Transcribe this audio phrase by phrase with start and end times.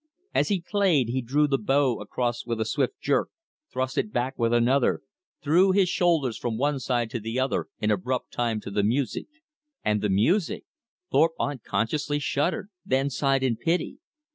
[0.33, 3.29] As he played, he drew the bow across with a swift jerk,
[3.71, 5.01] thrust it back with another,
[5.43, 9.27] threw his shoulders from one side to the other in abrupt time to the music.
[9.85, 10.63] And the music!
[11.11, 13.99] Thorpe unconsciously shuddered; then sighed in pity.